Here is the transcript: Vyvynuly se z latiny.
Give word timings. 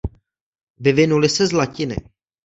Vyvynuly 0.77 1.29
se 1.29 1.47
z 1.47 1.51
latiny. 1.59 1.97